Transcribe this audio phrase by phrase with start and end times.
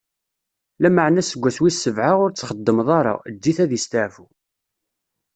[0.81, 4.25] Lameɛna aseggas wis sebɛa, ur ttxeddmeḍ ara, eǧǧ-it ad isteɛfu.